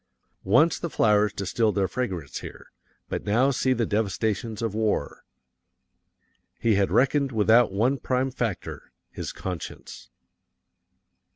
Once 0.43 0.79
the 0.79 0.89
flowers 0.89 1.31
distilled 1.31 1.75
their 1.75 1.87
fragrance 1.87 2.39
here, 2.39 2.71
but 3.07 3.23
now 3.23 3.51
see 3.51 3.71
the 3.71 3.85
devastations 3.85 4.63
of 4.63 4.73
war. 4.73 5.23
He 6.59 6.73
had 6.73 6.89
reckoned 6.89 7.31
without 7.31 7.71
one 7.71 7.99
prime 7.99 8.31
factor 8.31 8.93
his 9.11 9.31
conscience. 9.31 10.09